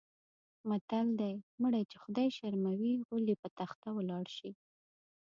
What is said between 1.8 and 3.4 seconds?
چې خدای شرموي غول یې